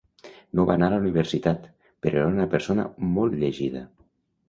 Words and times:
No 0.59 0.63
va 0.69 0.77
anar 0.79 0.87
a 0.91 0.93
la 0.93 0.99
universitat, 1.03 1.69
però 2.07 2.25
era 2.25 2.35
una 2.35 2.51
persona 2.57 2.91
molt 3.15 3.43
llegida. 3.47 3.89